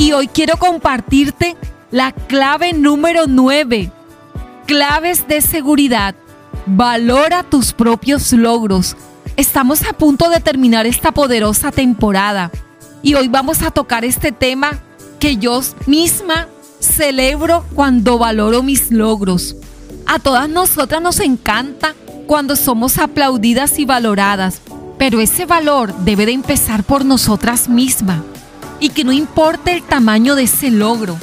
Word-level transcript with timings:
Y 0.00 0.12
hoy 0.12 0.28
quiero 0.28 0.56
compartirte 0.56 1.58
la 1.90 2.12
clave 2.12 2.72
número 2.72 3.26
9. 3.26 3.92
Claves 4.66 5.28
de 5.28 5.42
seguridad. 5.42 6.14
Valora 6.64 7.42
tus 7.42 7.74
propios 7.74 8.32
logros. 8.32 8.96
Estamos 9.36 9.84
a 9.84 9.92
punto 9.92 10.30
de 10.30 10.40
terminar 10.40 10.86
esta 10.86 11.12
poderosa 11.12 11.70
temporada 11.70 12.50
y 13.02 13.12
hoy 13.12 13.28
vamos 13.28 13.60
a 13.60 13.70
tocar 13.72 14.06
este 14.06 14.32
tema 14.32 14.80
que 15.18 15.36
yo 15.36 15.60
misma 15.84 16.48
celebro 16.80 17.66
cuando 17.74 18.16
valoro 18.16 18.62
mis 18.62 18.90
logros. 18.90 19.54
A 20.06 20.18
todas 20.18 20.48
nosotras 20.48 21.02
nos 21.02 21.20
encanta 21.20 21.94
cuando 22.26 22.56
somos 22.56 22.96
aplaudidas 22.96 23.78
y 23.78 23.84
valoradas, 23.84 24.62
pero 24.96 25.20
ese 25.20 25.44
valor 25.44 25.94
debe 26.06 26.24
de 26.24 26.32
empezar 26.32 26.84
por 26.84 27.04
nosotras 27.04 27.68
mismas 27.68 28.20
y 28.80 28.88
que 28.88 29.04
no 29.04 29.12
importe 29.12 29.72
el 29.72 29.82
tamaño 29.82 30.34
de 30.34 30.44
ese 30.44 30.70
logro. 30.70 31.16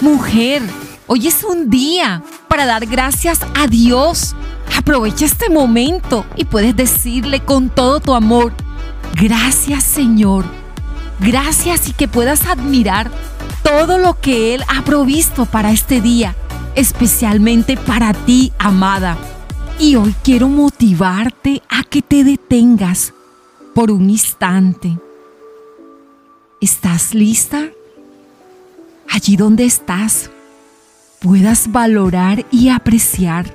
Mujer, 0.00 0.62
hoy 1.06 1.28
es 1.28 1.44
un 1.44 1.70
día 1.70 2.22
para 2.48 2.66
dar 2.66 2.86
gracias 2.86 3.40
a 3.54 3.66
Dios. 3.66 4.34
Aprovecha 4.76 5.26
este 5.26 5.50
momento 5.50 6.24
y 6.36 6.46
puedes 6.46 6.74
decirle 6.74 7.40
con 7.40 7.68
todo 7.68 8.00
tu 8.00 8.14
amor, 8.14 8.52
gracias 9.14 9.84
Señor, 9.84 10.44
gracias 11.20 11.88
y 11.88 11.92
que 11.92 12.08
puedas 12.08 12.46
admirar 12.46 13.10
todo 13.62 13.98
lo 13.98 14.20
que 14.20 14.54
Él 14.54 14.64
ha 14.68 14.82
provisto 14.82 15.46
para 15.46 15.70
este 15.70 16.00
día, 16.00 16.34
especialmente 16.74 17.76
para 17.76 18.12
ti, 18.12 18.52
amada. 18.58 19.16
Y 19.78 19.96
hoy 19.96 20.14
quiero 20.22 20.48
motivarte 20.48 21.62
a 21.68 21.82
que 21.82 22.00
te 22.02 22.24
detengas 22.24 23.12
por 23.74 23.90
un 23.90 24.08
instante. 24.10 24.96
¿Estás 26.64 27.12
lista? 27.12 27.68
Allí 29.10 29.36
donde 29.36 29.66
estás, 29.66 30.30
puedas 31.20 31.70
valorar 31.70 32.46
y 32.50 32.70
apreciar 32.70 33.54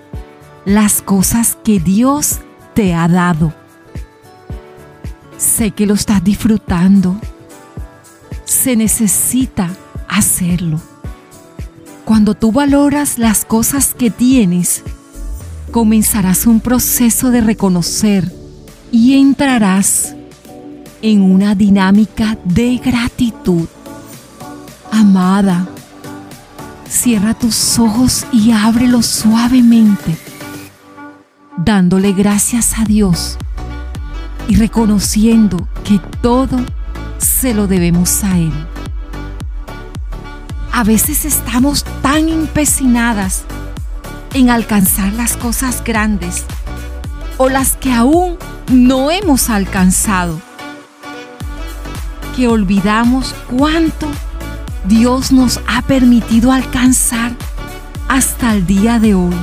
las 0.63 1.02
cosas 1.02 1.57
que 1.63 1.80
Dios 1.80 2.41
te 2.75 2.93
ha 2.93 3.07
dado. 3.07 3.52
Sé 5.39 5.71
que 5.71 5.87
lo 5.87 5.95
estás 5.95 6.23
disfrutando. 6.23 7.19
Se 8.45 8.75
necesita 8.75 9.75
hacerlo. 10.07 10.80
Cuando 12.05 12.35
tú 12.35 12.52
valoras 12.52 13.17
las 13.17 13.43
cosas 13.43 13.95
que 13.95 14.11
tienes, 14.11 14.83
comenzarás 15.71 16.45
un 16.45 16.59
proceso 16.59 17.31
de 17.31 17.41
reconocer 17.41 18.31
y 18.91 19.19
entrarás 19.19 20.13
en 21.02 21.22
una 21.22 21.55
dinámica 21.55 22.38
de 22.44 22.78
gratitud. 22.78 23.67
Amada, 24.92 25.67
cierra 26.88 27.33
tus 27.33 27.80
ojos 27.80 28.25
y 28.31 28.52
ábrelos 28.52 29.05
suavemente, 29.05 30.17
dándole 31.58 32.14
gracias 32.14 32.77
a 32.77 32.83
Dios 32.83 33.38
y 34.47 34.55
reconociendo 34.55 35.67
que 35.83 36.00
todo 36.22 36.58
se 37.17 37.53
lo 37.53 37.67
debemos 37.67 38.23
a 38.23 38.38
Él. 38.38 38.53
A 40.72 40.83
veces 40.83 41.25
estamos 41.25 41.83
tan 42.02 42.30
empecinadas 42.30 43.44
en 44.33 44.50
alcanzar 44.50 45.14
las 45.14 45.36
cosas 45.38 45.83
grandes 45.83 46.45
o 47.38 47.50
las 47.50 47.75
que 47.75 47.94
aún 47.94 48.38
no 48.72 49.11
hemos 49.11 49.50
alcanzado, 49.50 50.42
que 52.39 52.47
olvidamos 52.47 53.35
cuánto 53.49 54.07
Dios 54.85 55.33
nos 55.33 55.59
ha 55.67 55.81
permitido 55.81 56.53
alcanzar 56.53 57.33
hasta 58.08 58.53
el 58.53 58.65
día 58.65 58.97
de 58.97 59.14
hoy. 59.14 59.36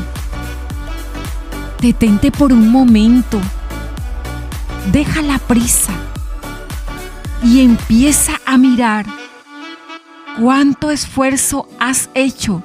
Detente 1.82 2.32
por 2.32 2.54
un 2.54 2.72
momento, 2.72 3.38
deja 4.92 5.20
la 5.20 5.36
prisa 5.36 5.92
y 7.44 7.60
empieza 7.60 8.40
a 8.46 8.56
mirar 8.56 9.04
cuánto 10.40 10.90
esfuerzo 10.90 11.68
has 11.78 12.08
hecho 12.14 12.62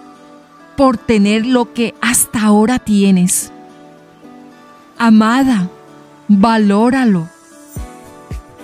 por 0.78 0.96
tener 0.96 1.46
lo 1.46 1.74
que 1.74 1.94
hasta 2.00 2.42
ahora 2.42 2.80
tienes. 2.80 3.52
Amada, 4.98 5.68
valóralo. 6.30 7.28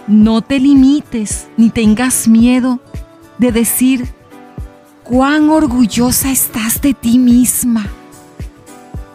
No 0.07 0.41
te 0.41 0.57
limites 0.57 1.47
ni 1.57 1.69
tengas 1.69 2.29
miedo 2.29 2.79
de 3.37 3.51
decir 3.51 4.07
cuán 5.03 5.49
orgullosa 5.49 6.31
estás 6.31 6.79
de 6.81 6.93
ti 6.93 7.19
misma, 7.19 7.87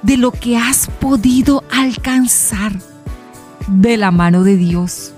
de 0.02 0.18
lo 0.18 0.32
que 0.32 0.58
has 0.58 0.88
podido 1.00 1.64
alcanzar 1.70 2.72
de 3.68 3.96
la 3.96 4.10
mano 4.10 4.44
de 4.44 4.56
Dios. 4.58 5.14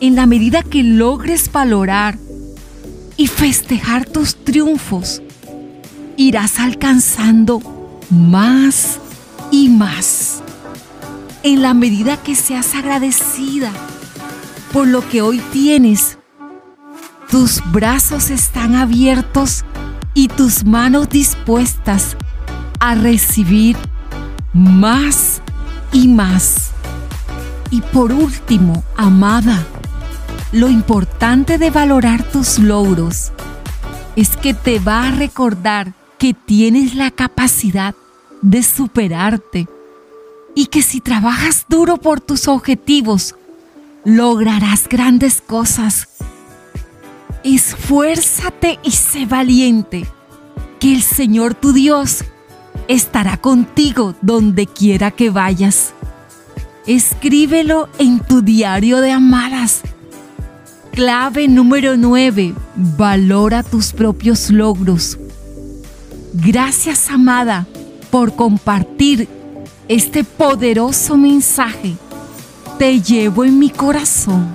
En 0.00 0.16
la 0.16 0.26
medida 0.26 0.62
que 0.62 0.82
logres 0.82 1.50
valorar 1.50 2.18
y 3.16 3.26
festejar 3.26 4.04
tus 4.04 4.36
triunfos, 4.36 5.22
irás 6.18 6.60
alcanzando 6.60 7.60
más 8.10 8.98
y 9.50 9.70
más. 9.70 10.42
En 11.48 11.62
la 11.62 11.72
medida 11.72 12.18
que 12.18 12.34
seas 12.34 12.74
agradecida 12.74 13.72
por 14.70 14.86
lo 14.86 15.08
que 15.08 15.22
hoy 15.22 15.38
tienes, 15.50 16.18
tus 17.30 17.62
brazos 17.72 18.28
están 18.28 18.74
abiertos 18.74 19.64
y 20.12 20.28
tus 20.28 20.66
manos 20.66 21.08
dispuestas 21.08 22.18
a 22.80 22.94
recibir 22.96 23.78
más 24.52 25.40
y 25.90 26.08
más. 26.08 26.72
Y 27.70 27.80
por 27.80 28.12
último, 28.12 28.84
amada, 28.98 29.66
lo 30.52 30.68
importante 30.68 31.56
de 31.56 31.70
valorar 31.70 32.24
tus 32.24 32.58
logros 32.58 33.32
es 34.16 34.36
que 34.36 34.52
te 34.52 34.80
va 34.80 35.08
a 35.08 35.12
recordar 35.12 35.94
que 36.18 36.34
tienes 36.34 36.94
la 36.94 37.10
capacidad 37.10 37.94
de 38.42 38.62
superarte 38.62 39.66
y 40.58 40.66
que 40.66 40.82
si 40.82 41.00
trabajas 41.00 41.66
duro 41.68 41.98
por 41.98 42.20
tus 42.20 42.48
objetivos, 42.48 43.36
lograrás 44.04 44.88
grandes 44.88 45.40
cosas. 45.40 46.08
Esfuérzate 47.44 48.80
y 48.82 48.90
sé 48.90 49.24
valiente, 49.24 50.04
que 50.80 50.96
el 50.96 51.02
Señor 51.02 51.54
tu 51.54 51.72
Dios 51.72 52.24
estará 52.88 53.36
contigo 53.36 54.16
donde 54.20 54.66
quiera 54.66 55.12
que 55.12 55.30
vayas. 55.30 55.94
Escríbelo 56.88 57.88
en 58.00 58.18
tu 58.18 58.42
diario 58.42 59.00
de 59.00 59.12
amadas 59.12 59.82
Clave 60.90 61.46
número 61.46 61.96
9. 61.96 62.52
Valora 62.96 63.62
tus 63.62 63.92
propios 63.92 64.50
logros. 64.50 65.20
Gracias, 66.34 67.10
amada, 67.10 67.68
por 68.10 68.34
compartir 68.34 69.37
este 69.88 70.22
poderoso 70.22 71.16
mensaje. 71.16 71.96
Te 72.78 73.00
llevo 73.00 73.44
en 73.44 73.58
mi 73.58 73.70
corazón. 73.70 74.54